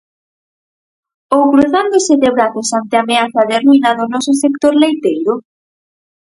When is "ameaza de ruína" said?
3.05-3.89